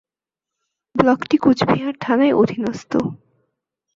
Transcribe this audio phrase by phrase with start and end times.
[0.95, 2.91] ব্লকটি কোচবিহার থানার অধীনস্থ।